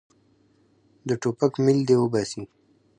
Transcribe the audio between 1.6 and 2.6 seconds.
میل دې وباسي.